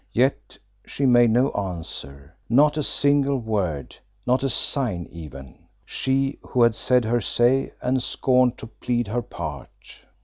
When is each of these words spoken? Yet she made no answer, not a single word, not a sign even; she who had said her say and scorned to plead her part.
Yet 0.13 0.57
she 0.83 1.05
made 1.05 1.29
no 1.29 1.51
answer, 1.51 2.35
not 2.49 2.75
a 2.75 2.81
single 2.81 3.37
word, 3.37 3.95
not 4.25 4.43
a 4.43 4.49
sign 4.49 5.07
even; 5.11 5.67
she 5.85 6.39
who 6.41 6.63
had 6.63 6.73
said 6.73 7.05
her 7.05 7.21
say 7.21 7.71
and 7.83 8.01
scorned 8.01 8.57
to 8.57 8.65
plead 8.65 9.07
her 9.09 9.21
part. 9.21 9.69